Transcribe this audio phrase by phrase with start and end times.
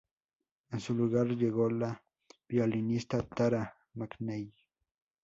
[0.71, 2.03] En su lugar llegó la
[2.47, 4.51] violinista Tara McNeill.